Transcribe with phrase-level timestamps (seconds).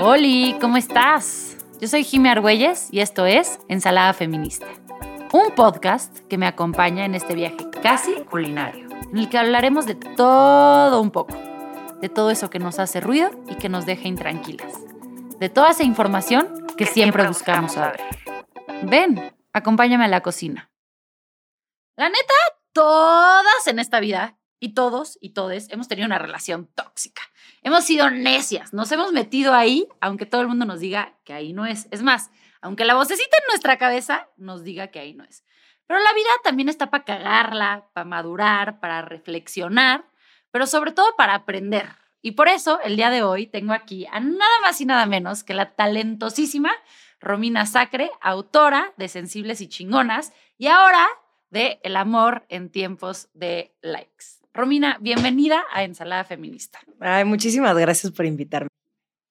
[0.00, 1.56] Hola, ¿cómo estás?
[1.80, 4.66] Yo soy Jimmy Argüelles y esto es Ensalada Feminista,
[5.32, 9.94] un podcast que me acompaña en este viaje casi culinario, en el que hablaremos de
[9.94, 11.36] todo un poco,
[12.00, 14.74] de todo eso que nos hace ruido y que nos deja intranquilas,
[15.38, 18.00] de toda esa información que, siempre, buscamos saber.
[18.82, 20.70] Ven, acompáñame a la cocina.
[21.96, 22.34] La neta,
[22.72, 27.22] todas en esta vida y todos y todes hemos tenido una relación tóxica.
[27.66, 31.52] Hemos sido necias, nos hemos metido ahí, aunque todo el mundo nos diga que ahí
[31.52, 31.88] no es.
[31.90, 32.30] Es más,
[32.60, 35.44] aunque la vocecita en nuestra cabeza nos diga que ahí no es.
[35.88, 40.04] Pero la vida también está para cagarla, para madurar, para reflexionar,
[40.52, 41.88] pero sobre todo para aprender.
[42.22, 45.42] Y por eso el día de hoy tengo aquí a nada más y nada menos
[45.42, 46.70] que la talentosísima
[47.18, 51.04] Romina Sacre, autora de Sensibles y Chingonas y ahora
[51.50, 54.35] de El amor en tiempos de likes.
[54.56, 56.78] Romina, bienvenida a Ensalada Feminista.
[56.98, 58.68] Ay, muchísimas gracias por invitarme.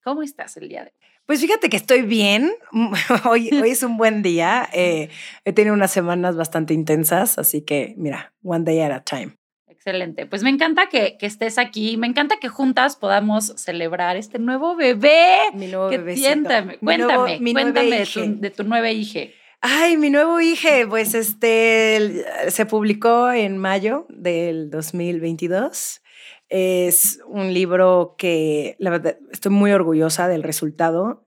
[0.04, 1.08] ¿Cómo estás el día de hoy?
[1.26, 2.52] Pues fíjate que estoy bien.
[3.28, 4.70] Hoy, hoy es un buen día.
[4.74, 5.10] Eh,
[5.44, 9.36] he tenido unas semanas bastante intensas, así que mira, one day at a time.
[9.68, 10.28] Excelente.
[10.28, 11.98] Pues me encanta que, estés aquí.
[11.98, 15.38] Me encanta que juntas podamos celebrar este nuevo bebé.
[15.56, 16.16] Mi nuevo bebé.
[16.22, 19.20] Cuéntame, cuéntame, cuéntame de, tu, de tu hijo.
[19.68, 26.04] Ay, mi nuevo hijo, pues este se publicó en mayo del 2022.
[26.50, 31.26] Es un libro que la verdad estoy muy orgullosa del resultado.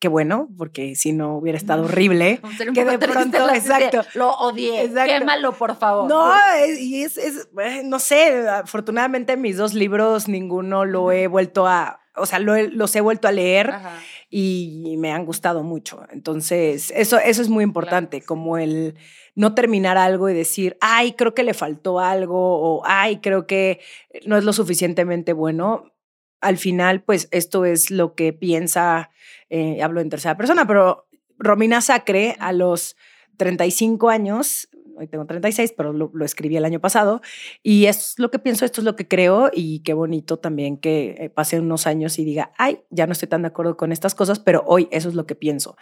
[0.00, 2.40] Qué bueno, porque si no hubiera estado horrible.
[2.74, 4.02] que de pronto, exacto.
[4.14, 4.82] Lo odié.
[4.82, 5.12] Exacto.
[5.16, 6.08] Quémalo, por favor.
[6.08, 6.32] No,
[6.80, 12.00] y es, es, eh, no sé, afortunadamente mis dos libros, ninguno lo he vuelto a,
[12.16, 13.70] o sea, los he vuelto a leer.
[13.70, 16.02] Ajá y me han gustado mucho.
[16.10, 18.94] Entonces, eso, eso es muy importante, como el
[19.34, 23.80] no terminar algo y decir, ay, creo que le faltó algo o ay, creo que
[24.26, 25.92] no es lo suficientemente bueno.
[26.40, 29.10] Al final, pues esto es lo que piensa,
[29.48, 31.06] eh, hablo en tercera persona, pero
[31.38, 32.96] Romina Sacre a los
[33.36, 37.20] 35 años hoy tengo 36, pero lo, escribí el año pasado,
[37.62, 41.16] y es lo que pienso, esto es lo que creo, y qué bonito también que
[41.18, 44.14] eh, pase unos años y diga, ay, ya no estoy tan de acuerdo con estas
[44.14, 45.76] cosas, pero hoy eso es lo que pienso.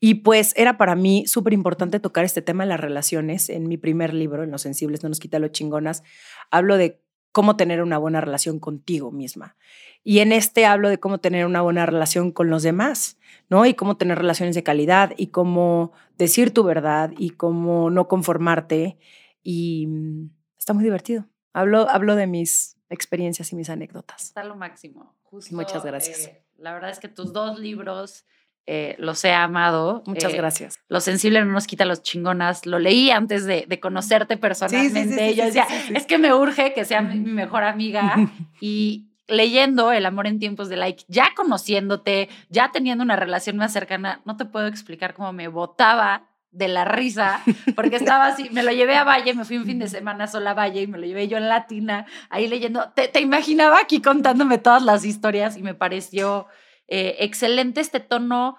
[0.00, 3.50] Y pues era para mí súper importante tocar este tema de las relaciones.
[3.50, 6.02] En mi primer libro, en Los Sensibles no nos quita lo chingonas,
[6.50, 7.03] hablo de
[7.34, 9.56] cómo tener una buena relación contigo misma.
[10.04, 13.18] Y en este hablo de cómo tener una buena relación con los demás,
[13.50, 13.66] ¿no?
[13.66, 18.98] Y cómo tener relaciones de calidad y cómo decir tu verdad y cómo no conformarte.
[19.42, 21.26] Y mm, está muy divertido.
[21.52, 24.22] Hablo, hablo de mis experiencias y mis anécdotas.
[24.22, 25.16] Está lo máximo.
[25.50, 26.28] Muchas gracias.
[26.28, 28.26] Eh, la verdad es que tus dos libros
[28.66, 30.02] eh, los he amado.
[30.06, 30.78] Muchas eh, gracias.
[30.88, 32.66] Lo sensible no nos quita los chingonas.
[32.66, 35.32] Lo leí antes de, conocerte personalmente.
[35.32, 38.16] y yo decía, es que me urge que sea mi mejor amiga.
[38.60, 43.72] y leyendo El amor en tiempos de like, ya conociéndote, ya teniendo una relación más
[43.72, 47.42] cercana, no te puedo explicar cómo me botaba de la risa,
[47.74, 50.52] porque estaba así, me lo llevé a Valle, me fui un fin de semana sola
[50.52, 54.58] a Valle y me lo llevé yo en Latina, ahí leyendo, te, imaginaba aquí contándome
[54.58, 56.46] todas las historias y me pareció
[56.88, 58.56] eh, excelente este tono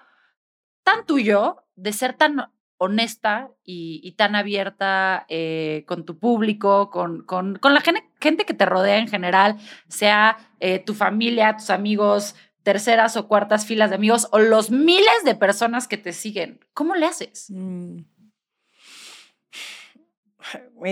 [0.82, 7.56] tan tuyo de ser tan honesta y, tan abierta eh, con tu público, con, con,
[7.56, 9.56] con la gente, que te rodea en general,
[9.88, 15.24] sea eh, tu familia, tus amigos, terceras o cuartas filas de amigos o los miles
[15.24, 16.60] de personas que te siguen.
[16.74, 17.46] ¿Cómo le haces?
[17.50, 18.00] Mm.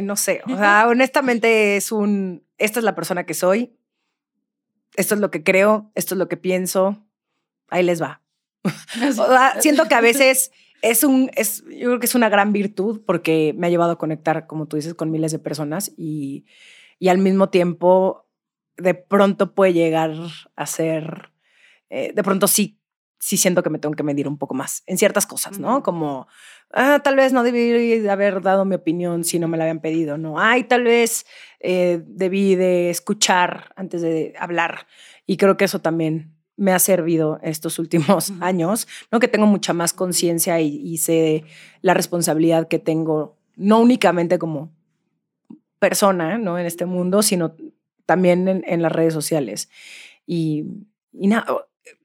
[0.03, 3.79] No sé, o sea, honestamente es un, esta es la persona que soy,
[4.97, 7.04] esto es lo que creo, esto es lo que pienso,
[7.69, 8.23] ahí les va.
[9.61, 10.51] siento que a veces
[10.83, 13.99] es un, es, yo creo que es una gran virtud porque me ha llevado a
[13.99, 16.45] conectar, como tú dices, con miles de personas y,
[16.99, 18.29] y al mismo tiempo
[18.77, 20.13] de pronto puede llegar
[20.57, 21.33] a ser,
[21.91, 22.81] eh, de pronto sí,
[23.19, 25.83] sí siento que me tengo que medir un poco más en ciertas cosas, ¿no?
[25.83, 26.27] Como,
[26.71, 30.19] ah, tal vez no debí haber dado mi opinión si no me la habían pedido,
[30.19, 30.39] ¿no?
[30.39, 31.25] Ay, tal vez
[31.61, 34.87] eh, debí de escuchar antes de hablar.
[35.25, 39.21] Y creo que eso también me ha servido estos últimos años, ¿no?
[39.21, 41.45] Que tengo mucha más conciencia y, sé
[41.83, 44.73] la responsabilidad que tengo, no únicamente como
[45.79, 46.59] persona, ¿no?
[46.59, 47.55] En este mundo, sino
[48.07, 49.69] también en, las redes sociales.
[50.27, 50.65] Y,
[51.13, 51.47] y nada,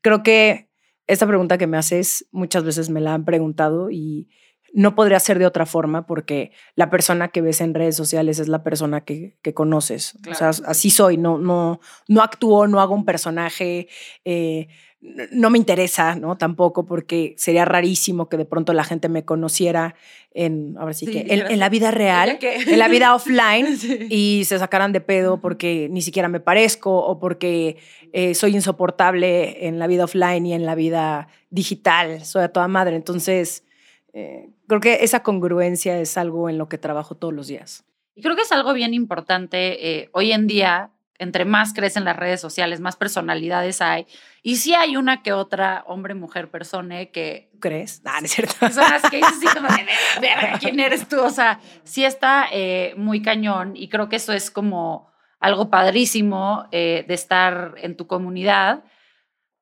[0.02, 0.70] creo que
[1.08, 4.28] esta pregunta que me haces muchas veces me la han preguntado y
[4.74, 8.48] no podría ser de otra forma porque la persona que ves en redes sociales es
[8.48, 10.18] la persona que, conoces.
[10.30, 13.88] O sea, así soy, no, no, no actúo, no hago un personaje.
[14.26, 14.68] Eh,
[15.02, 16.38] no me interesa, ¿no?
[16.38, 19.96] Tampoco, porque sería rarísimo que de pronto la gente me conociera
[20.32, 23.78] en, ahora sí, que, en, la vida real, en la vida offline,
[24.10, 27.78] y se sacaran de pedo porque ni siquiera me parezco o porque
[28.12, 32.68] eh, soy insoportable en la vida offline y en la vida digital, soy a toda
[32.68, 32.98] madre.
[32.98, 33.64] Entonces,
[34.12, 37.84] eh, creo que esa congruencia es algo en lo que trabajo todos los días.
[38.16, 42.16] Y creo que es algo bien importante eh, hoy en día entre más crecen las
[42.16, 44.08] redes sociales, más personalidades hay.
[44.42, 47.52] Y sí hay una que otra hombre, mujer, persona que...
[47.60, 48.02] ¿Crees?
[48.06, 48.56] Ah, no, es cierto.
[48.72, 50.30] Son las que dices así como de,
[50.62, 51.20] ¿quién eres tú?
[51.20, 55.12] O sea, sí está eh, muy cañón y creo que eso es como
[55.42, 58.86] algo padrísimo eh, de estar en tu comunidad.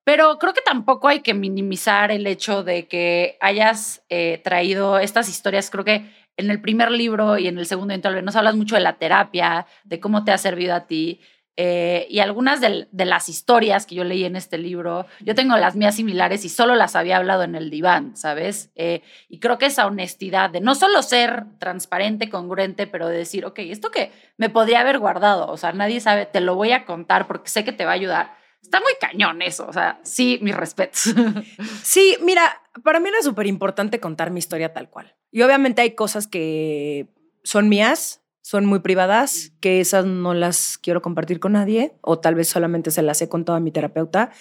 [0.07, 5.27] Pero creo que tampoco hay que minimizar el hecho de que hayas eh, traído estas
[5.27, 5.69] historias.
[5.69, 8.81] Creo que en el primer libro y en el segundo, tal nos hablas mucho de
[8.81, 11.19] la terapia, de cómo te ha servido a ti.
[11.57, 15.75] Eh, y algunas de, las historias que yo leí en este libro, yo tengo las
[15.75, 18.71] mías similares y solo las había hablado en el diván, ¿sabes?
[18.77, 23.44] Eh, y creo que esa honestidad de no solo ser transparente, congruente, pero de decir,
[23.44, 26.86] ok, esto que me podría haber guardado, o sea, nadie sabe, te lo voy a
[26.86, 28.46] contar porque sé que te va a ayudar.
[28.68, 31.04] Está muy cañón eso, o sea, sí, mis respetos.
[31.84, 35.16] Sí, mira, para mí era súper importante contar mi historia tal cual.
[35.31, 37.08] Y obviamente hay cosas que
[37.44, 42.36] son mías, son muy privadas, que esas no las quiero compartir con nadie, o tal
[42.36, 44.31] vez solamente se las he contado a mi terapeuta.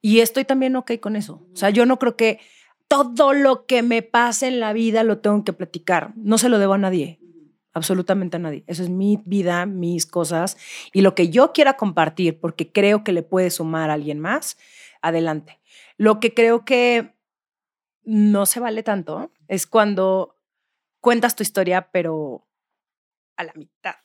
[0.00, 1.44] Y estoy también ok con eso.
[1.52, 2.38] O sea, yo no creo que
[2.86, 6.12] todo lo que me pase en la vida lo tengo que platicar.
[6.14, 7.18] No se lo debo a nadie,
[7.74, 8.64] absolutamente a nadie.
[8.66, 10.56] Eso es mi vida, mis cosas.
[10.92, 14.56] Y lo que yo quiera compartir, porque creo que le puede sumar a alguien más,
[15.02, 15.60] adelante.
[15.98, 17.14] Lo que creo que
[18.04, 20.38] no se vale tanto es cuando
[21.00, 22.46] cuentas tu historia, pero
[23.36, 23.96] a la mitad.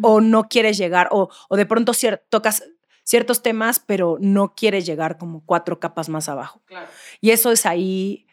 [0.00, 1.92] O no quieres llegar, o, o de pronto
[2.30, 2.62] tocas
[3.04, 6.62] ciertos temas, pero no quieres llegar como cuatro capas más abajo.
[7.20, 8.23] Y eso es ahí,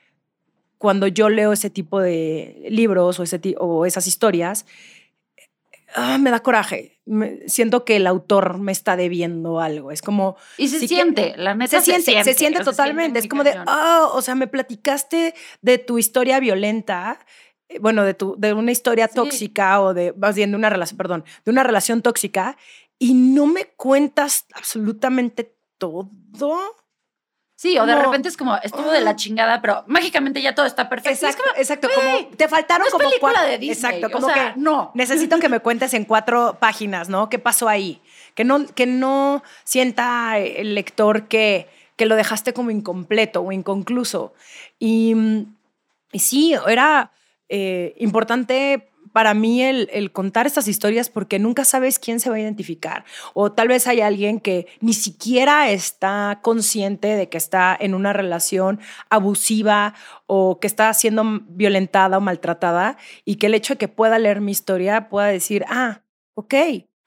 [0.82, 4.66] cuando yo leo ese tipo de libros o, ese o esas historias,
[5.94, 7.00] ah, me da coraje.
[7.46, 9.92] siento que el autor me está debiendo algo.
[9.92, 10.38] Es como.
[10.58, 12.24] Y se siente, la neta se, siente.
[12.24, 13.20] Se siente totalmente.
[13.20, 17.20] es como de, oh, o sea, me platicaste de tu historia violenta
[17.70, 20.98] eh, bueno, de, tu, de una historia tóxica o de, más bien de una relación,
[20.98, 22.58] perdón, de una relación tóxica
[22.98, 26.10] y no me cuentas absolutamente todo.
[27.62, 30.90] Sí, o de repente es como, estuvo de la chingada, pero mágicamente ya todo está
[30.90, 31.28] perfecto.
[31.28, 33.98] Exacto, exacto como te faltaron como película de Disney.
[33.98, 34.90] Exacto, como que no.
[34.96, 37.30] Necesito que me cuentes en cuatro páginas, ¿no?
[37.30, 38.02] ¿Qué pasó ahí?
[38.34, 44.34] Que no, que no sienta el lector que, que lo dejaste como incompleto o inconcluso.
[44.80, 45.46] Y,
[46.12, 47.12] y sí, era
[47.48, 52.40] eh, importante para mí el, contar estas historias porque nunca sabes quién se va a
[52.40, 53.06] identificar.
[53.34, 58.14] O tal vez hay alguien que ni siquiera está consciente de que está en una
[58.14, 58.80] relación
[59.10, 59.94] abusiva
[60.28, 64.42] o que está siendo violentada o maltratada y que el hecho de que pueda leer
[64.42, 66.02] mi historia pueda decir, ah,
[66.34, 66.56] ok.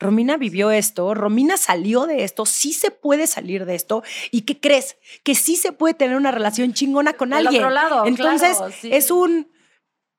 [0.00, 4.02] Romina vivió esto, Romina salió de esto, sí se puede salir de esto.
[4.32, 4.98] ¿Y qué crees?
[5.22, 7.62] Que sí se puede tener una relación chingona con alguien.
[7.62, 9.54] Otro lado, Entonces, es un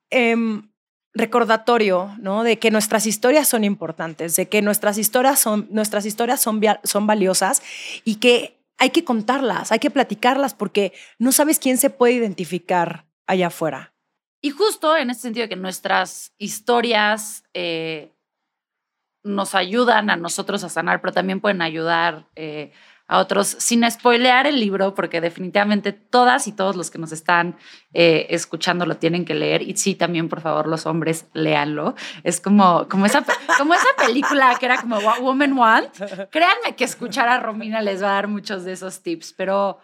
[0.09, 0.69] Em,
[1.15, 2.43] recordatorio, ¿no?
[2.43, 7.07] De que nuestras historias son importantes, de que nuestras historias son, nuestras historias son, son
[7.07, 7.63] valiosas
[8.03, 13.05] y que hay que contarlas, hay que platicarlas porque no sabes quién se puede identificar
[13.25, 13.93] allá afuera.
[14.41, 18.11] Y justo en ese sentido que nuestras historias eh,
[19.23, 22.71] nos ayudan a nosotros a sanar, pero también pueden ayudar eh,
[23.07, 27.55] a otros, sin spoilear el libro, porque definitivamente todas y todos los que nos están
[27.93, 29.61] eh, escuchando lo tienen que leer.
[29.61, 31.93] Y sí, también, por favor, los hombres, léanlo.
[32.23, 33.23] Es como, como, esa,
[33.57, 35.89] como esa película que era como What Woman Want.
[36.31, 39.79] Créanme que escuchar a Romina les va a dar muchos de esos tips, pero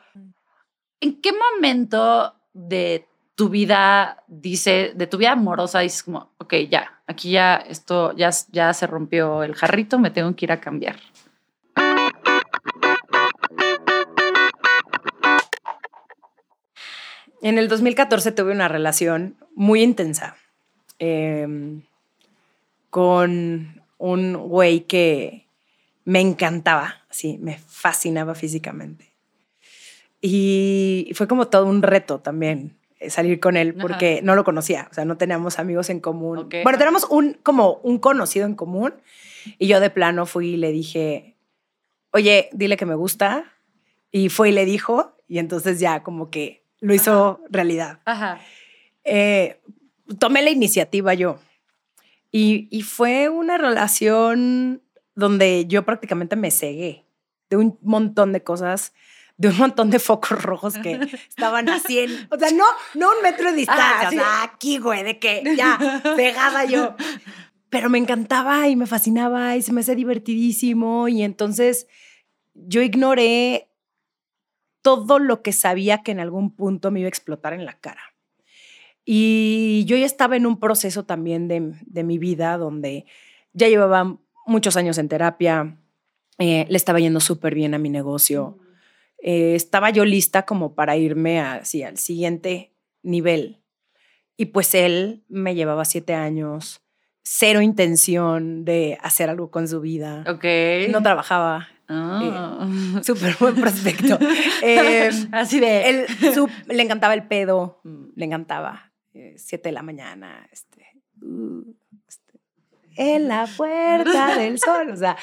[0.99, 7.01] ¿en qué momento de tu vida dice, de tu vida amorosa, dices como, ok, ya,
[7.07, 10.97] aquí ya esto, ya, ya se rompió el jarrito, me tengo que ir a cambiar?
[17.41, 20.35] En el 2014 tuve una relación muy intensa
[20.99, 21.81] em,
[22.89, 25.47] con un güey que
[26.05, 29.11] me encantaba, sí, me fascinaba físicamente.
[30.21, 34.87] Y fue como todo un reto también eh, salir con él porque no lo conocía,
[34.91, 36.47] o sea, no teníamos amigos en común.
[36.63, 38.93] Bueno, tenemos un como un conocido en común
[39.57, 41.35] y yo de plano fui y le dije,
[42.11, 43.45] oye, dile que me gusta.
[44.11, 47.99] Y fue y le dijo y entonces ya como que lo hizo realidad.
[48.05, 48.39] Ajá.
[49.03, 49.61] Eh,
[50.19, 51.39] tomé la iniciativa yo.
[52.31, 54.81] Y, y fue una relación
[55.15, 57.05] donde yo prácticamente me cegué
[57.49, 58.93] de un montón de cosas
[59.41, 63.23] de un montón de focos rojos que estaban así en, o sea, no, no un
[63.23, 65.79] metro de distancia, o sea, aquí, güey, de que ya,
[66.15, 66.95] pegada yo.
[67.71, 71.87] Pero me encantaba y me fascinaba y se me hacía divertidísimo y entonces
[72.53, 73.70] yo ignoré
[74.81, 78.01] todo lo que sabía que en algún punto me iba a explotar en la cara.
[79.05, 83.05] Y yo ya estaba en un proceso también de, de mi vida donde
[83.53, 85.77] ya llevaba muchos años en terapia,
[86.37, 88.57] eh, le estaba yendo súper bien a mi negocio.
[89.19, 92.73] Eh, estaba yo lista como para irme así, al siguiente
[93.03, 93.61] nivel.
[94.37, 96.81] Y pues él me llevaba siete años,
[97.21, 100.23] cero intención de hacer algo con su vida.
[100.27, 100.45] Ok.
[100.89, 101.67] No trabajaba.
[101.93, 102.67] Ah.
[102.97, 104.17] Eh, súper buen prospecto.
[104.61, 105.89] Em, así de.
[105.89, 107.81] él, su- le encantaba el pedo,
[108.15, 108.91] le encantaba.
[109.13, 110.85] eh, siete de la mañana, este,
[111.21, 111.63] uh,
[112.07, 112.39] este,
[112.95, 114.89] en la puerta del sol.
[114.91, 115.17] O sea,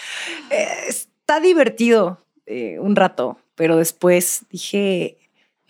[0.51, 5.17] eh, está divertido eh, un rato, pero después dije,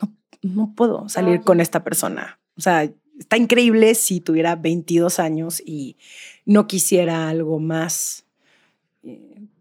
[0.01, 0.13] no,
[0.43, 2.41] no puedo salir con esta persona.
[2.57, 2.89] O sea,
[3.21, 5.97] está increíble si tuviera 22 años y
[6.45, 8.25] no quisiera algo más.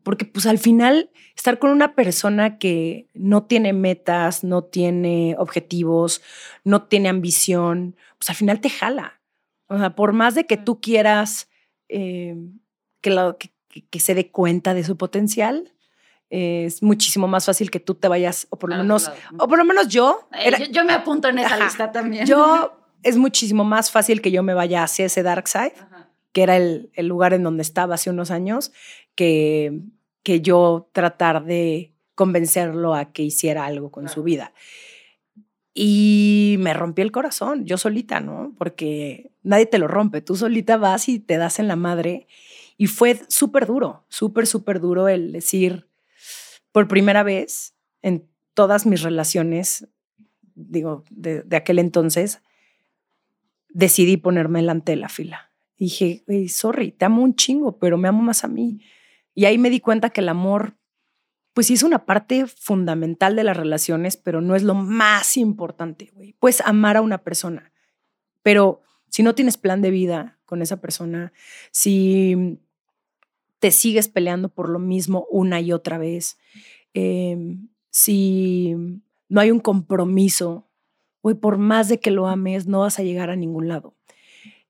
[0.08, 6.22] Porque pues al final estar con una persona que no tiene metas, no tiene objetivos,
[6.64, 9.20] no tiene ambición, pues al final te jala.
[9.68, 11.50] O sea, por más de que tú quieras
[11.90, 12.38] eh,
[13.02, 15.74] que, la- que- se dé cuenta de su potencial,
[16.30, 19.58] eh, es muchísimo más fácil que tú te vayas, o por lo menos, o por
[19.58, 21.66] lo menos yo, Eh, era- yo, yo me apunto en esa Ajá.
[21.66, 22.26] lista también.
[22.26, 26.10] yo es muchísimo más fácil que yo me vaya hacia ese dark side Ajá.
[26.32, 28.72] que era el, el lugar en donde estaba hace unos años,
[29.16, 29.82] que,
[30.28, 34.52] que yo tratar de convencerlo a que hiciera algo con su vida.
[35.74, 38.54] Y me rompí el corazón, yo solita, ¿no?
[38.58, 42.28] Porque nadie te lo rompe, tú solita vas y te das en la madre.
[42.76, 45.88] Y fue súper duro, súper, súper duro el decir,
[46.74, 49.88] por primera vez en todas mis relaciones,
[50.56, 52.42] digo, de, de aquel entonces,
[53.70, 55.54] decidí ponerme delante de la fila.
[55.78, 58.82] Dije, "Güey, sorry, te amo un chingo, pero me amo más a mí.
[59.38, 60.78] Y ahí me di cuenta que el amor,
[61.54, 66.10] pues sí es una parte fundamental de las relaciones, pero no es lo más importante,
[66.12, 66.34] güey.
[66.40, 67.72] Puedes amar a una persona,
[68.42, 71.34] pero si no tienes plan de vida con esa persona,
[71.70, 72.58] si
[73.60, 76.40] te sigues peleando por lo mismo una y otra vez,
[76.96, 77.38] eh,
[77.92, 78.74] si
[79.30, 80.68] no hay un compromiso,
[81.22, 83.97] güey, por más de que lo ames, no vas a llegar a ningún lado.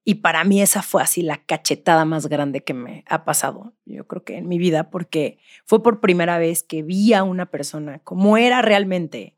[0.10, 4.08] Y para mí esa fue así la cachetada más grande que me ha pasado, yo
[4.08, 8.00] creo que en mi vida, porque fue por primera vez que vi a una persona
[8.00, 9.36] como era realmente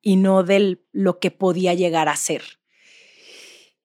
[0.00, 2.42] y no de lo que podía llegar a ser.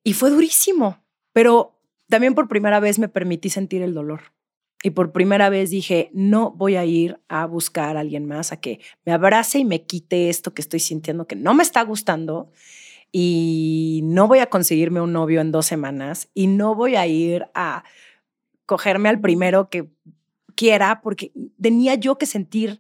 [0.03, 4.21] Y fue durísimo, pero también por primera vez me permití sentir el dolor.
[4.83, 8.61] Y por primera vez dije, no voy a ir a buscar a alguien más, a
[8.61, 12.51] que me abrace y me quite esto que estoy sintiendo que no me está gustando
[13.11, 17.47] y no voy a conseguirme un novio en dos semanas y no voy a ir
[17.53, 17.83] a
[18.65, 19.89] cogerme al primero que
[20.55, 22.79] quiera porque tenía yo que sentir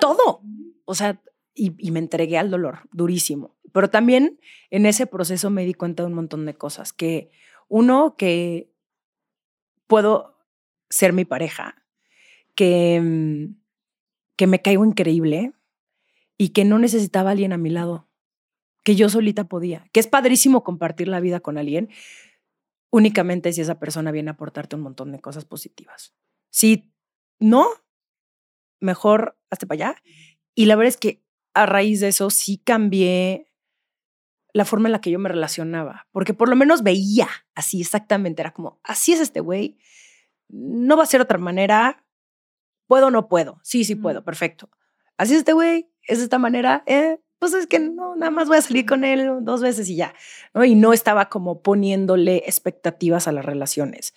[0.00, 0.42] todo.
[0.84, 1.20] O sea,
[1.54, 3.56] y, y me entregué al dolor durísimo.
[3.72, 6.92] Pero también en ese proceso me di cuenta de un montón de cosas.
[6.92, 7.30] Que
[7.68, 8.70] uno, que
[9.86, 10.36] puedo
[10.90, 11.82] ser mi pareja,
[12.54, 13.56] que, mm,
[14.36, 15.52] que me caigo increíble
[16.36, 18.07] y que no necesitaba a alguien a mi lado,
[18.84, 21.88] que yo solita podía, que es padrísimo compartir la vida con alguien
[22.90, 26.14] únicamente si esa persona viene a aportarte un montón de cosas positivas.
[26.50, 26.92] Si
[27.38, 27.66] no,
[28.80, 30.02] mejor hazte para allá.
[30.54, 31.22] Y la verdad es que
[31.54, 33.52] a raíz de eso sí cambié
[34.52, 38.42] la forma en la que yo me relacionaba, porque por lo menos veía así exactamente,
[38.42, 39.78] era como, así es este güey,
[40.48, 42.04] no va a ser otra manera,
[42.86, 44.70] puedo o no puedo, sí, sí puedo, perfecto.
[45.18, 48.48] Así es este güey, es de esta manera, eh, pues es que no, nada más
[48.48, 50.14] voy a salir con él dos veces y ya,
[50.54, 50.64] ¿no?
[50.64, 54.14] Y no estaba como poniéndole expectativas a las relaciones.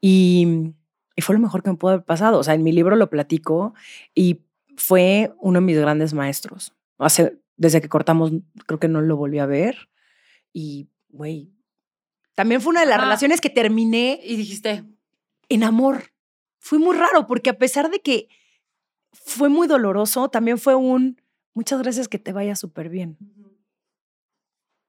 [0.00, 0.72] Y,
[1.16, 3.10] y fue lo mejor que me pudo haber pasado, o sea, en mi libro lo
[3.10, 3.74] platico
[4.14, 4.42] y
[4.76, 6.74] fue uno de mis grandes maestros.
[6.98, 8.32] Hace, desde que cortamos,
[8.66, 9.88] creo que no lo volví a ver.
[10.52, 11.52] Y, güey,
[12.34, 13.04] también fue una de las Ajá.
[13.04, 14.84] relaciones que terminé Y dijiste,
[15.48, 16.12] en amor.
[16.58, 18.28] Fue muy raro porque a pesar de que
[19.12, 21.20] fue muy doloroso, también fue un
[21.54, 23.16] muchas gracias que te vaya súper bien.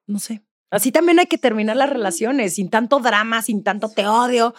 [0.08, 0.43] No sé.
[0.70, 4.55] Así también hay que terminar las relaciones sin tanto drama, sin tanto te odio,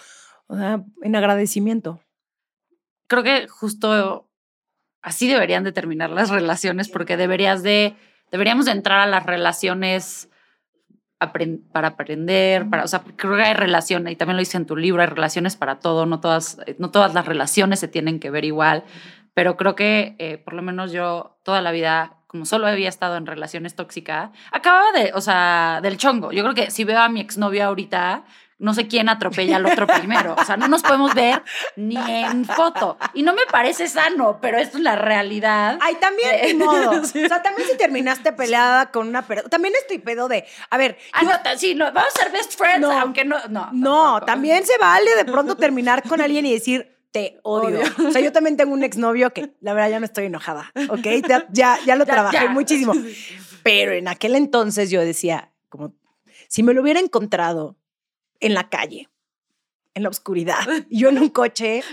[0.46, 2.00] o sea, en agradecimiento.
[3.08, 4.30] creo que justo
[5.02, 7.96] así deberían de terminar las relaciones porque deberías de,
[8.30, 10.30] deberíamos de entrar a las relaciones
[11.72, 14.76] para aprender, para, o sea, creo que hay relaciones, y también lo dice en tu
[14.76, 18.44] libro, hay relaciones para todo, no todas, no todas las relaciones se tienen que ver
[18.44, 18.84] igual,
[19.34, 23.16] pero creo que eh, por lo menos yo toda la vida, como solo había estado
[23.16, 26.32] en relaciones tóxicas, acababa de, o sea, del chongo.
[26.32, 28.24] Yo creo que si veo a mi exnovio ahorita,
[28.58, 30.36] no sé quién atropella al otro primero.
[30.38, 31.42] O sea, no nos podemos ver
[31.76, 32.96] ni en foto.
[33.12, 35.78] Y no me parece sano, pero esto es la realidad.
[35.80, 36.64] Ay, también, de...
[36.64, 36.92] modo.
[37.04, 39.48] O sea, también si terminaste peleada con una persona.
[39.48, 40.44] También estoy pedo de.
[40.70, 40.96] A ver.
[41.12, 43.36] Ah, no, sí, no, vamos a ser best friends, aunque no.
[43.48, 46.93] No, no también se vale de pronto terminar con alguien y decir.
[47.14, 47.80] Te odio.
[48.04, 51.06] O sea, yo también tengo un exnovio que la verdad ya no estoy enojada, ¿ok?
[51.52, 52.92] Ya, ya, lo trabajé muchísimo.
[53.62, 55.94] Pero en aquel entonces yo decía, como,
[56.48, 57.76] si me lo hubiera encontrado
[58.40, 59.08] en la calle,
[59.94, 60.58] en la oscuridad.
[60.90, 61.84] yo en un coche,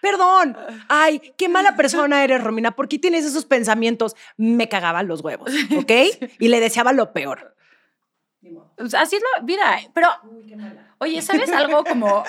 [0.00, 0.56] perdón,
[0.88, 4.16] ay, qué mala persona eres, Romina, ¿por qué tienes esos pensamientos?
[4.36, 5.92] Me cagaban los huevos, ¿ok?
[6.40, 7.54] Y le deseaba lo peor.
[8.98, 10.08] Así es la vida, pero,
[10.98, 12.24] oye, ¿sabes algo como...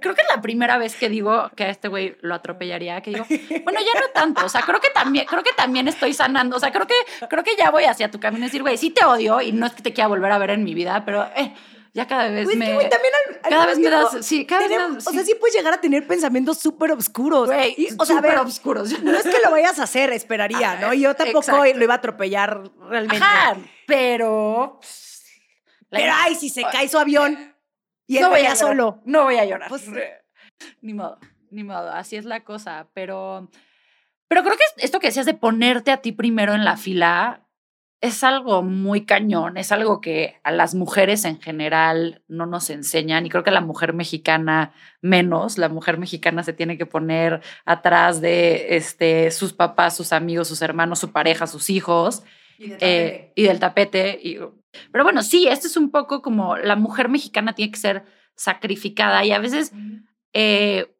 [0.00, 3.10] Creo que es la primera vez que digo que a este güey lo atropellaría, que
[3.10, 3.24] digo,
[3.64, 6.60] bueno, ya no tanto, o sea, creo que también, creo que también estoy sanando, o
[6.60, 6.94] sea, creo que,
[7.28, 9.66] creo que ya voy hacia tu camino y decir, güey, sí te odio y no
[9.66, 11.54] es que te quiera volver a ver en mi vida, pero eh,
[11.94, 12.66] ya cada vez pues me.
[12.66, 13.12] Que, también
[13.48, 14.26] cada vez me das.
[14.26, 17.48] Sí, cada vez O sea, sí puedes llegar a tener pensamientos súper oscuros.
[17.48, 19.00] o sea, súper oscuros.
[19.00, 20.92] No es que lo vayas a hacer, esperaría, ¿no?
[20.92, 23.24] yo tampoco lo iba a atropellar realmente.
[23.24, 23.56] Ajá,
[23.86, 24.80] pero.
[25.88, 27.53] Pero, ay, si se cae su avión
[28.06, 29.00] y él no vaya solo.
[29.04, 29.68] No voy a llorar.
[29.68, 29.88] Pues,
[30.82, 31.18] ni modo,
[31.50, 31.90] ni modo.
[31.90, 32.88] Así es la cosa.
[32.94, 33.50] Pero.
[34.28, 37.44] Pero creo que esto que decías de ponerte a ti primero en la fila
[38.00, 43.24] es algo muy cañón, es algo que a las mujeres en general no nos enseñan
[43.24, 47.40] y creo que a la mujer mexicana menos, la mujer mexicana se tiene que poner
[47.64, 52.24] atrás de este, sus papás, sus amigos, sus hermanos, su pareja, sus hijos
[52.58, 54.18] y, eh, del tapete.
[54.22, 54.38] Y,
[54.90, 58.04] pero bueno, sí, esto es un poco como la mujer mexicana tiene que ser
[58.36, 59.72] sacrificada y a veces
[60.32, 60.96] eh,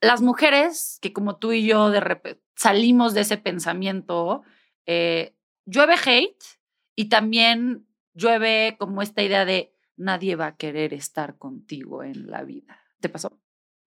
[0.00, 4.42] las mujeres que como tú y yo de salimos de ese pensamiento,
[4.86, 6.44] eh, llueve hate
[6.96, 12.42] y también llueve como esta idea de nadie va a querer estar contigo en la
[12.42, 12.80] vida.
[13.00, 13.40] ¿Te pasó?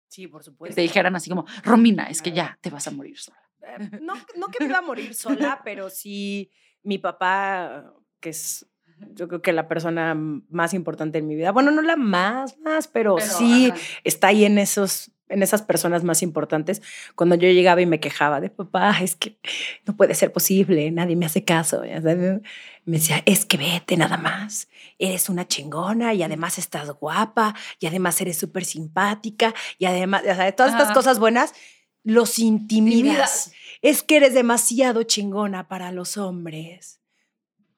[0.08, 0.72] Sí, por supuesto.
[0.72, 3.43] Que te dijeran así como, Romina, es que ya te vas a morir sola.
[3.64, 6.52] Eh, no, no que me iba a morir sola, pero sí
[6.84, 8.68] mi papá, que es
[9.16, 11.52] yo creo que la persona más importante en mi vida.
[11.52, 13.72] Bueno, no la más, más, pero, sí
[14.04, 16.82] está ahí en esos en esas personas más importantes,
[17.16, 19.40] cuando yo llegaba y me quejaba de papá, es que
[19.86, 21.82] no puede ser posible, nadie me hace caso.
[21.82, 24.68] Me decía, es que vete nada más,
[25.00, 30.52] eres una chingona y además estás guapa y además eres súper simpática y además, sea,
[30.56, 31.54] todas estas cosas buenas,
[32.04, 33.52] los intimidas.
[33.82, 37.02] Es que eres demasiado chingona para los hombres.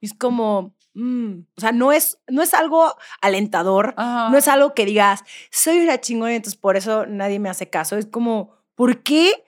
[0.02, 4.86] Es como, Mm, o sea, no es, no es algo alentador, no es algo que
[4.86, 7.98] digas, soy una chingona y entonces por eso nadie me hace caso.
[7.98, 9.44] Es como, ¿por qué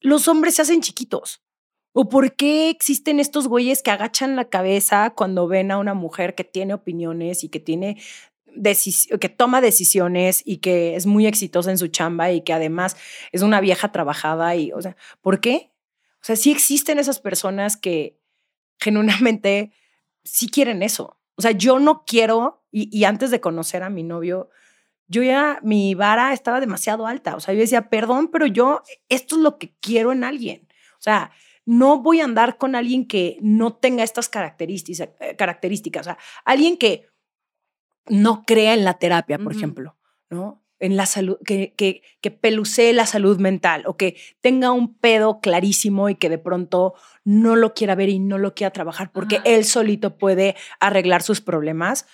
[0.00, 1.42] los hombres se hacen chiquitos?
[1.92, 6.34] ¿O por qué existen estos güeyes que agachan la cabeza cuando ven a una mujer
[6.34, 8.00] que tiene opiniones y que tiene
[9.20, 12.96] que toma decisiones y que es muy exitosa en su chamba y que además
[13.32, 15.72] es una vieja trabajada y, o sea, ¿por qué?
[16.16, 18.18] O sea, sí existen esas personas que
[18.78, 19.72] genuinamente
[20.24, 21.18] sí quieren eso.
[21.36, 24.50] O sea, yo no quiero, y, antes de conocer a mi novio,
[25.08, 27.34] yo ya, mi vara estaba demasiado alta.
[27.34, 30.68] O sea, yo decía, perdón, pero yo, esto es lo que quiero en alguien.
[30.98, 31.32] O sea,
[31.64, 36.02] no voy a andar con alguien que no tenga estas características, eh, características.
[36.02, 37.08] O sea, alguien que
[38.06, 39.96] no crea en la terapia, por ejemplo,
[40.28, 40.64] ¿no?
[40.78, 45.40] En la salud, que, que, que pelucee la salud mental o que tenga un pedo
[45.40, 49.40] clarísimo y que de pronto no lo quiera ver y no lo quiera trabajar porque
[49.44, 52.06] él solito puede arreglar sus problemas.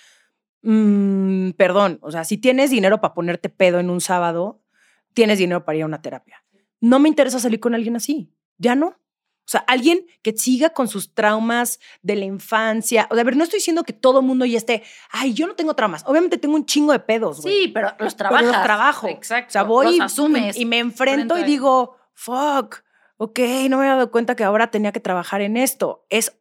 [0.63, 4.61] Mm, perdón, o sea, si tienes dinero para ponerte pedo en un sábado,
[5.13, 6.43] tienes dinero para ir a una terapia.
[6.81, 8.99] No me interesa salir con alguien así, ya no.
[9.47, 13.07] O sea, alguien que siga con sus traumas de la infancia.
[13.09, 15.55] O sea, a ver, no estoy diciendo que todo mundo ya esté, ay, yo no
[15.55, 16.03] tengo traumas.
[16.05, 17.53] Obviamente tengo un chingo de pedos, güey.
[17.53, 18.45] Sí, pero los trabajas.
[18.45, 19.07] los trabajo.
[19.07, 19.47] Exacto.
[19.47, 22.83] O sea, voy asumes y, me enfrento y digo, fuck,
[23.15, 26.05] ok, no me había dado cuenta que ahora tenía que trabajar en esto.
[26.09, 26.37] Es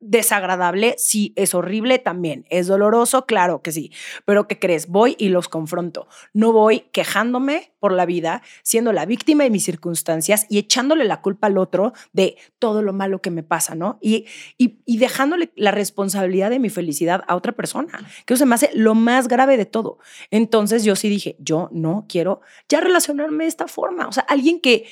[0.00, 3.92] desagradable, sí, es horrible también, es doloroso, claro que sí,
[4.24, 4.88] pero ¿qué crees?
[4.88, 6.08] Voy y los confronto.
[6.32, 11.20] No voy quejándome por la vida, siendo la víctima de mis circunstancias y echándole la
[11.20, 13.98] culpa al otro de todo lo malo que me pasa, ¿no?
[14.00, 14.26] Y,
[14.58, 18.70] y, dejándole la responsabilidad de mi felicidad a otra persona, que eso se me hace
[18.74, 19.98] lo más grave de todo.
[20.30, 24.60] Entonces yo sí dije, yo no quiero ya relacionarme de esta forma, o sea, alguien
[24.60, 24.86] que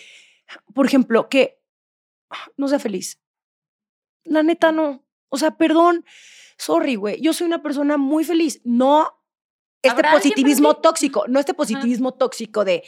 [0.72, 1.60] por ejemplo, que
[2.56, 3.20] no sea feliz.
[4.24, 5.04] La neta no.
[5.28, 6.04] O sea, perdón,
[6.56, 8.60] sorry, güey, yo soy una persona muy feliz.
[8.64, 9.20] No
[9.82, 12.84] este positivismo tóxico, no este positivismo tóxico de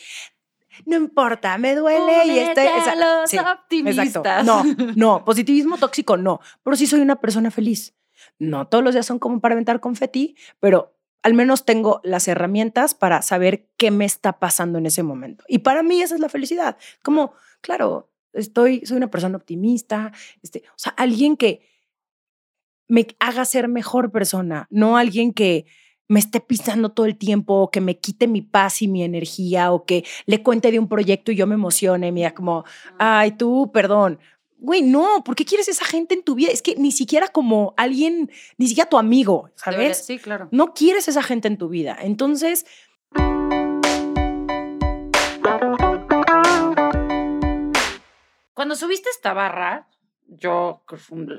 [0.84, 4.44] no importa, me duele y este esa, los optimistas.
[4.44, 4.62] No,
[4.96, 7.94] no, positivismo tóxico no, pero sí soy una persona feliz.
[8.38, 12.94] No todos los días son como para aventar confeti, pero al menos tengo las herramientas
[12.94, 15.44] para saber qué me está pasando en ese momento.
[15.48, 16.76] Y para mí esa es la felicidad.
[17.02, 21.60] Como, claro, estoy, soy una persona optimista, este, o sea, alguien que
[22.88, 25.66] me haga ser mejor persona, no alguien que
[26.08, 29.72] me esté pisando todo el tiempo, o que me quite mi paz y mi energía,
[29.72, 32.64] o que le cuente de un proyecto y yo me emocione, mira, como,
[32.98, 34.20] ay, tú, perdón.
[34.58, 36.50] Güey, no, ¿por qué quieres esa gente en tu vida?
[36.50, 39.98] Es que ni siquiera como alguien, ni siquiera tu amigo, ¿sabes?
[39.98, 40.48] Sí, claro.
[40.52, 41.98] No quieres esa gente en tu vida.
[42.00, 42.66] Entonces...
[48.56, 49.86] Cuando subiste esta barra,
[50.28, 50.82] yo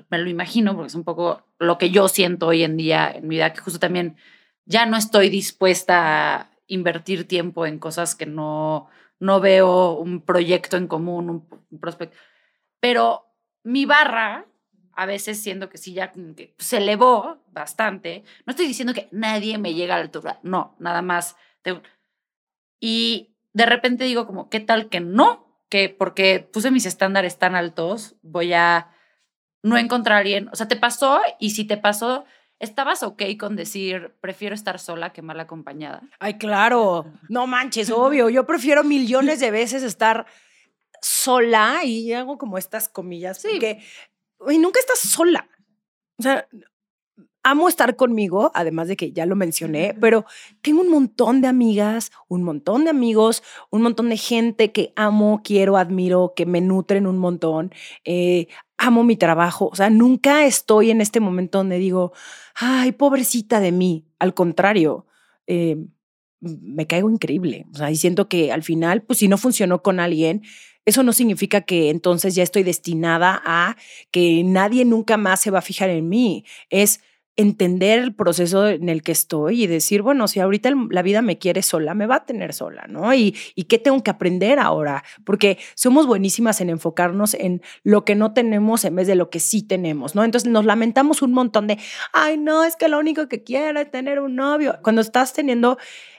[0.08, 3.28] me lo imagino, porque es un poco lo que yo siento hoy en día en
[3.28, 4.18] mi vida, que justo también
[4.66, 8.88] ya no estoy dispuesta a invertir tiempo en cosas que no,
[9.20, 12.16] no veo un proyecto en común, un, prospecto.
[12.80, 13.26] Pero
[13.64, 14.46] mi barra,
[14.94, 16.14] a veces siento que sí ya
[16.60, 18.26] se elevó bastante.
[18.46, 21.36] No estoy diciendo que nadie me llega a la altura, no, nada más.
[22.80, 25.47] y de repente digo como, ¿qué tal que no?
[25.70, 28.92] Que porque puse mis estándares tan altos, voy a
[29.64, 30.50] no encontrar a alguien.
[30.54, 32.26] O sea, te pasó y si te pasó,
[32.60, 36.02] ¿Estabas ok con decir, prefiero estar sola que mal acompañada?
[36.20, 37.06] Ay, claro.
[37.30, 38.30] No manches, obvio.
[38.30, 40.26] Yo prefiero millones de veces estar
[41.00, 43.40] sola y hago como estas comillas.
[43.40, 43.50] Sí.
[43.52, 43.80] Porque
[44.58, 45.48] nunca estás sola.
[46.18, 46.48] O sea,
[47.48, 50.26] amo estar conmigo, además de que ya lo mencioné, pero
[50.62, 55.40] tengo un montón de amigas, un montón de amigos, un montón de gente que amo,
[55.46, 57.72] quiero, admiro, que me nutren un montón.
[58.04, 59.70] Eh, amo mi trabajo.
[59.72, 62.12] O sea, nunca estoy en este momento donde digo,
[62.54, 64.06] ay, pobrecita de mí.
[64.20, 65.06] Al contrario,
[65.48, 65.78] eh,
[66.42, 67.66] me caigo increíble.
[67.74, 70.42] O sea, y siento que al final, pues si no funcionó con alguien,
[70.84, 73.78] eso no significa que entonces ya estoy destinada a
[74.12, 76.44] que nadie nunca más se va a fijar en mí.
[76.70, 77.00] Es
[77.38, 81.38] entender el proceso en el que estoy y decir, bueno, si ahorita la vida me
[81.38, 83.14] quiere sola, me va a tener sola, ¿no?
[83.14, 88.16] Y, y qué tengo que aprender ahora, porque somos buenísimas en enfocarnos en lo que
[88.16, 90.24] no tenemos en vez de lo que sí tenemos, ¿no?
[90.24, 91.78] Entonces nos lamentamos un montón de,
[92.12, 94.80] ay, no, es que lo único que quiero es tener un novio.
[94.82, 95.78] Cuando estás teniendo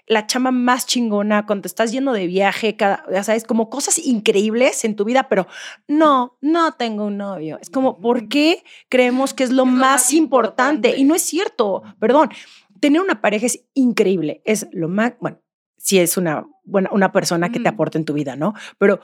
[0.08, 4.84] la chama más chingona, cuando estás yendo de viaje, cada, ya sabes, como cosas increíbles
[4.84, 5.46] en tu vida, pero
[5.86, 7.58] no, no tengo un novio.
[7.60, 10.96] Es como, ¿por qué creemos que es lo, más, importante?
[10.96, 12.30] Y no es cierto, perdón.
[12.80, 15.42] Tener una pareja es increíble, es lo más, bueno,
[15.76, 18.54] si es una, buena, una persona que te aporta en tu vida, ¿no?
[18.78, 19.00] Pero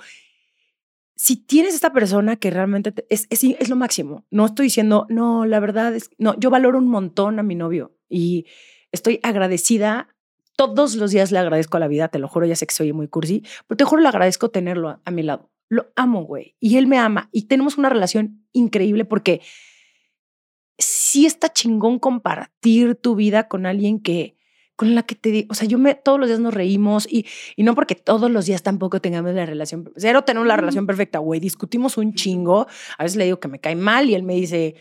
[1.16, 5.44] si tienes esta persona que realmente es, es, es, lo máximo, no estoy diciendo, no,
[5.46, 8.46] la verdad es, no, yo valoro un montón a mi novio y
[8.92, 10.13] estoy agradecida
[10.56, 12.92] todos los días le agradezco a la vida, te lo juro, ya sé que soy
[12.92, 15.50] muy cursi, pero te juro le agradezco tenerlo a, mi lado.
[15.68, 16.56] Lo amo, güey.
[16.60, 17.28] Y él me ama.
[17.32, 19.40] Y tenemos una relación increíble porque
[20.78, 24.36] sí está chingón compartir tu vida con alguien que,
[24.76, 27.62] con la que te o sea, yo me, todos los días nos reímos y, y
[27.62, 31.38] no porque todos los días tampoco tengamos la relación, cero tenemos la relación perfecta, güey,
[31.40, 32.66] discutimos un chingo,
[32.98, 34.74] a veces le digo que me cae mal y él me dice,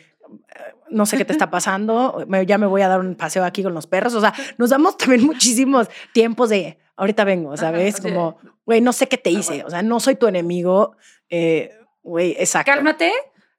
[0.94, 3.74] no sé qué te está pasando, ya me voy a dar un paseo aquí con
[3.74, 4.14] los perros.
[4.14, 8.00] O sea, nos damos también muchísimos tiempos de, ahorita vengo, ¿sabes?
[8.00, 10.96] Como, güey, no sé qué te hice, o sea, no soy tu enemigo,
[11.30, 12.72] eh, güey, exacto.
[12.72, 13.12] Cálmate.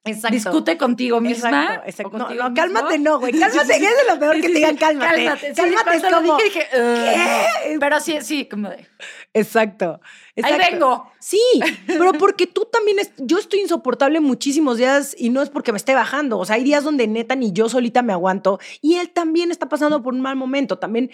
[0.05, 0.35] Exacto.
[0.35, 1.81] Discute contigo misma.
[1.85, 3.33] Exacto, No, no, cálmate, no, güey.
[3.33, 5.25] Cálmate, es de lo peor que te digan cálmate.
[5.25, 6.37] Cálmate, cálmate es como.
[6.37, 7.77] Dije, ¿qué?
[7.79, 8.87] Pero sí, sí, como de.
[9.33, 9.99] Exacto.
[10.43, 11.11] Ahí vengo.
[11.19, 11.41] Sí,
[11.87, 15.77] pero porque tú también, es, yo estoy insoportable muchísimos días y no es porque me
[15.77, 16.37] esté bajando.
[16.37, 19.69] O sea, hay días donde neta ni yo solita me aguanto y él también está
[19.69, 20.77] pasando por un mal momento.
[20.77, 21.09] También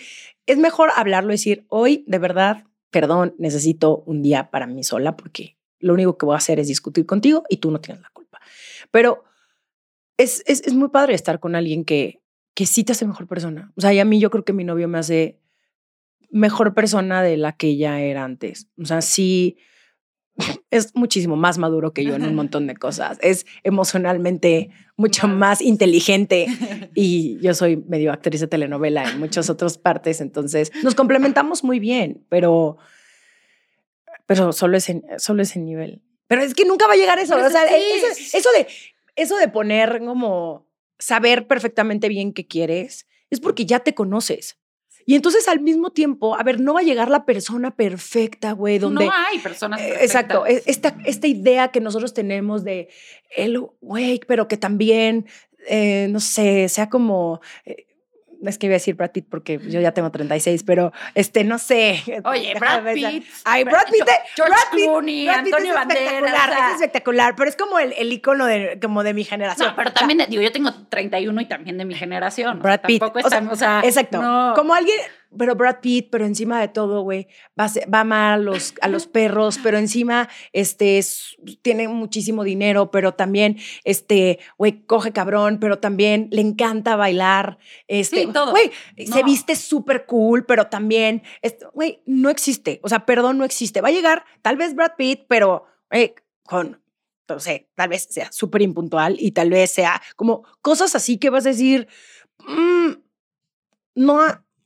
[0.46, 5.16] es mejor hablarlo y decir, hoy de verdad, perdón, necesito un día para mí sola
[5.16, 8.11] porque lo único que voy a hacer es discutir contigo y tú no tienes la.
[8.92, 9.24] Pero
[10.18, 12.22] es, es, es muy padre estar con alguien que,
[12.54, 13.72] que sí te hace mejor persona.
[13.76, 15.40] O sea, y a mí yo creo que mi novio me hace
[16.30, 18.68] mejor persona de la que ella era antes.
[18.78, 19.58] O sea, sí
[20.72, 23.18] es muchísimo más maduro que yo en un montón de cosas.
[23.22, 26.48] Es emocionalmente mucho más inteligente
[26.96, 31.80] y yo soy medio actriz de telenovela en muchas otras partes, entonces nos complementamos muy
[31.80, 32.78] bien, pero,
[34.28, 36.02] pero solo, es en, solo ese nivel.
[36.32, 37.36] Pero es que nunca va a llegar eso.
[37.36, 38.66] O sea, eso, eso, de,
[39.18, 40.66] eso de poner como
[40.98, 44.58] saber perfectamente bien qué quieres es porque ya te conoces.
[45.06, 48.80] Y entonces al mismo tiempo, a ver, no va a llegar la persona perfecta, güey,
[48.80, 49.08] donde...
[49.08, 50.08] No hay personas eh, perfectas.
[50.08, 52.88] Exacto, e, esta, esta idea que nosotros tenemos de
[53.36, 55.28] el güey, pero que también
[55.68, 57.42] eh, no sé, sea como...
[57.66, 57.88] Eh,
[58.50, 61.60] es que iba a decir Brad Pitt porque yo ya tengo 36, pero este, no
[61.60, 62.02] sé.
[62.24, 63.26] Oye, Brad Pitt.
[63.44, 64.06] Ay, Brad Pitt.
[64.36, 66.70] George Brad Pitt, Clooney, Antonio Banderas.
[66.70, 69.70] Es espectacular, pero es como el, el icono de, como de mi generación.
[69.70, 72.60] No, pero también, digo, yo tengo 31 y también de mi generación.
[72.62, 73.00] Brad Pitt.
[73.00, 74.22] Tampoco están, o sea, exacto.
[74.56, 74.98] Como alguien,
[75.38, 77.28] pero Brad Pitt, pero encima de todo, güey,
[77.60, 81.00] va, va mal a los, a los perros, pero encima, este,
[81.62, 87.58] tiene muchísimo dinero, pero también, este, güey, coge cabrón, pero también le encanta bailar.
[87.88, 88.32] Este, sí.
[88.52, 88.72] Güey,
[89.06, 91.24] se viste súper cool, pero también,
[91.74, 92.80] güey, no existe.
[92.84, 93.82] O sea, perdón, no existe.
[93.82, 96.14] Va a llegar, tal vez Brad Pitt, pero, güey,
[96.44, 96.82] con,
[97.30, 101.30] no sé, tal vez sea súper impuntual y tal vez sea como cosas así que
[101.30, 101.88] vas a decir,
[102.40, 102.92] mmm,
[103.96, 104.22] no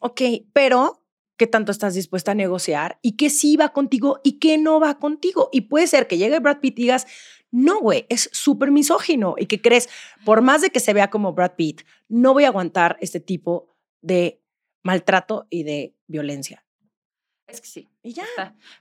[0.06, 0.22] ok,
[0.54, 1.02] pero
[1.38, 5.00] qué tanto estás dispuesta a negociar y qué sí va contigo y qué no va
[5.00, 5.50] contigo.
[5.52, 7.08] Y puede ser que llegue Brad Pitt y digas,
[7.52, 9.90] no, güey, es súper misógino y que crees,
[10.24, 13.76] por más de que se vea como Brad Pitt, no voy a aguantar este tipo
[14.02, 14.44] de
[14.84, 16.64] maltrato y de violencia.
[17.48, 17.90] Es que sí.
[18.04, 18.26] Y ya.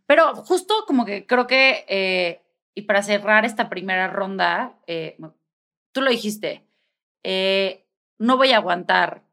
[0.07, 2.43] Pero justo como que creo que, eh,
[2.75, 5.17] y para cerrar esta primera ronda, eh,
[5.93, 6.67] tú lo dijiste,
[7.23, 7.87] eh,
[8.19, 9.25] no voy a aguantar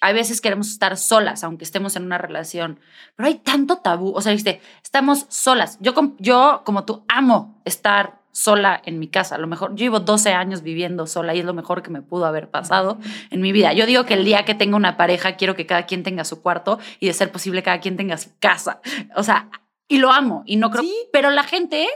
[0.00, 2.80] hay veces queremos estar solas, aunque estemos en una relación,
[3.14, 5.78] pero hay tanto tabú, o sea, viste, estamos solas.
[5.80, 9.36] Yo, yo como tú, amo estar sola en mi casa.
[9.36, 12.02] A lo mejor yo llevo 12 años viviendo sola y es lo mejor que me
[12.02, 12.98] pudo haber pasado
[13.30, 13.72] en mi vida.
[13.72, 16.42] Yo digo que el día que tenga una pareja, quiero que cada quien tenga su
[16.42, 18.82] cuarto y de ser posible cada quien tenga su casa.
[19.16, 19.48] O sea,
[19.88, 21.88] y lo amo y no creo, pero la gente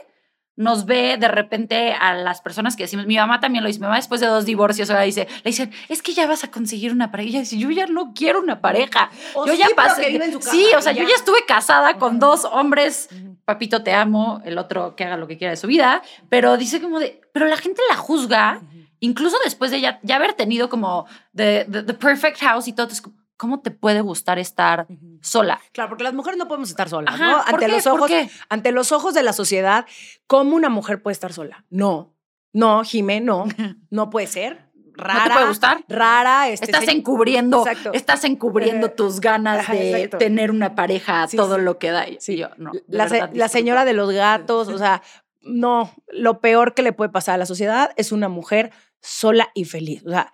[0.60, 3.84] nos ve de repente a las personas que decimos, mi mamá también lo dice, mi
[3.84, 6.92] mamá después de dos divorcios ahora dice, le dicen, es que ya vas a conseguir
[6.92, 7.26] una pareja.
[7.26, 9.10] Y ella dice, yo ya no quiero una pareja.
[9.34, 10.20] yo ya pasé.
[10.40, 13.08] sí, o sea, yo ya estuve casada con dos hombres,
[13.46, 16.82] papito te amo, el otro que haga lo que quiera de su vida, pero dice
[16.82, 18.60] como de, pero la gente la juzga,
[18.98, 23.00] incluso después de ya, ya haber tenido como the, the, perfect house y todo, es
[23.00, 24.86] como, ¿cómo te puede gustar estar
[25.22, 25.62] sola?
[25.72, 27.40] Claro, porque las mujeres no podemos estar solas, ¿no?
[27.46, 28.10] Ante los ojos,
[28.50, 29.86] ante los ojos de la sociedad,
[30.26, 31.64] ¿cómo una mujer puede estar sola?
[31.70, 32.14] No,
[32.52, 33.46] no, Jimé, no,
[33.90, 34.68] no puede ser.
[34.92, 35.84] Rara, ¿No te puede gustar?
[35.88, 36.50] Rara.
[36.50, 42.04] Este, estás encubriendo, estás encubriendo tus ganas de tener una pareja, todo lo que da.
[42.18, 42.36] Sí.
[42.36, 45.00] Yo, no, la, la señora de los gatos, o sea,
[45.40, 48.70] no, lo peor que le puede pasar a la sociedad es una mujer
[49.00, 50.32] sola y feliz, o sea,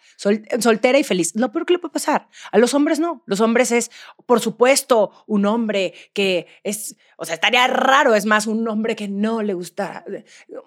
[0.60, 1.32] soltera y feliz.
[1.34, 2.28] Lo peor que le puede pasar.
[2.50, 3.22] A los hombres no.
[3.26, 3.90] Los hombres es,
[4.26, 9.08] por supuesto, un hombre que es, o sea, estaría raro, es más, un hombre que
[9.08, 10.04] no le gusta.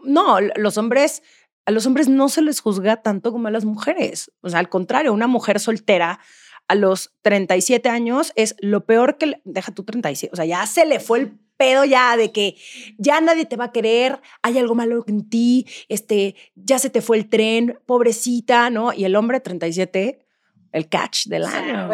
[0.03, 1.23] No, los hombres,
[1.65, 4.31] a los hombres no se les juzga tanto como a las mujeres.
[4.41, 6.19] O sea, al contrario, una mujer soltera
[6.67, 10.85] a los 37 años es lo peor que, deja tu 37, o sea, ya se
[10.85, 12.55] le fue el pedo ya de que
[12.97, 17.01] ya nadie te va a querer, hay algo malo en ti, este, ya se te
[17.01, 18.93] fue el tren, pobrecita, ¿no?
[18.93, 20.25] Y el hombre 37
[20.71, 21.89] el catch del año.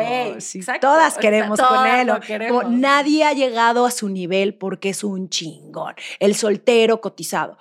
[0.81, 2.11] todas queremos con él.
[2.69, 5.95] nadie ha llegado a su nivel porque es un chingón.
[6.19, 7.57] El soltero cotizado.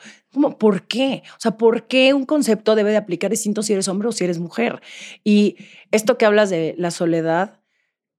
[0.59, 1.23] ¿Por qué?
[1.37, 4.25] O sea, ¿por qué un concepto debe de aplicar distinto si eres hombre o si
[4.25, 4.83] eres mujer?
[5.23, 5.57] Y
[5.93, 7.61] esto que hablas de la soledad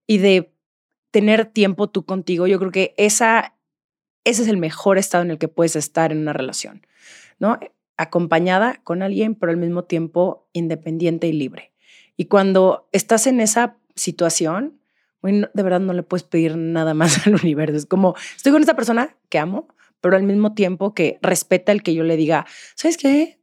[0.06, 0.54] y de
[1.10, 3.55] tener tiempo tú contigo, yo creo que esa
[4.26, 6.84] ese es el mejor estado en el que puedes estar en una relación,
[7.38, 7.60] ¿no?
[7.96, 11.72] Acompañada con alguien, pero al mismo tiempo independiente y libre.
[12.16, 14.80] Y cuando estás en esa situación,
[15.22, 17.76] de verdad no le puedes pedir nada más al universo.
[17.76, 19.68] Es como, estoy con esta persona que amo,
[20.00, 23.40] pero al mismo tiempo que respeta el que yo le diga, ¿sabes qué?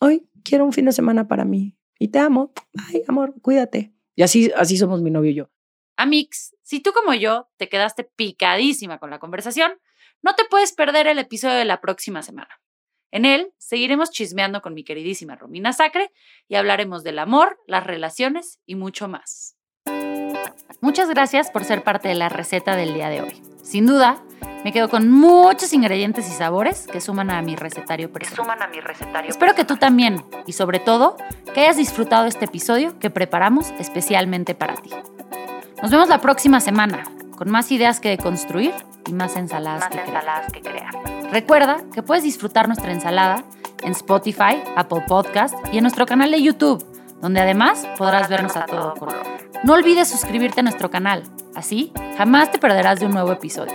[0.00, 2.52] Hoy quiero un fin de semana para mí y te amo.
[2.88, 3.92] Ay, amor, cuídate.
[4.16, 5.50] Y así, así somos mi novio y yo.
[5.96, 9.72] Amix, si tú como yo te quedaste picadísima con la conversación,
[10.22, 12.60] no te puedes perder el episodio de la próxima semana.
[13.10, 16.10] En él seguiremos chismeando con mi queridísima Romina Sacre
[16.48, 19.56] y hablaremos del amor, las relaciones y mucho más.
[20.80, 23.42] Muchas gracias por ser parte de la receta del día de hoy.
[23.62, 24.22] Sin duda,
[24.64, 28.36] me quedo con muchos ingredientes y sabores que suman a mi recetario personal.
[28.36, 29.30] Suman a mi recetario.
[29.30, 31.16] Espero que tú también y sobre todo
[31.52, 34.90] que hayas disfrutado este episodio que preparamos especialmente para ti.
[35.82, 37.04] Nos vemos la próxima semana
[37.42, 38.72] con más ideas que construir
[39.04, 40.94] y más ensaladas, que, ensaladas que crear.
[41.32, 43.42] Recuerda que puedes disfrutar nuestra ensalada
[43.82, 46.86] en Spotify, Apple Podcast y en nuestro canal de YouTube,
[47.20, 49.20] donde además podrás vernos a todo color.
[49.64, 51.24] No olvides suscribirte a nuestro canal,
[51.56, 53.74] así jamás te perderás de un nuevo episodio.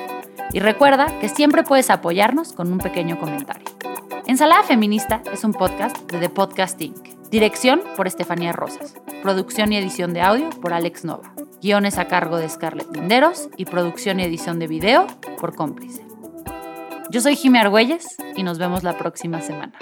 [0.53, 3.65] Y recuerda que siempre puedes apoyarnos con un pequeño comentario.
[4.27, 7.29] Ensalada Feminista es un podcast de The Podcast Inc.
[7.29, 8.95] Dirección por Estefanía Rosas.
[9.21, 11.33] Producción y edición de audio por Alex Nova.
[11.61, 15.07] Guiones a cargo de Scarlett Linderos y producción y edición de video
[15.39, 16.05] por Cómplice.
[17.09, 19.73] Yo soy Jimmy Argüelles y nos vemos la próxima semana.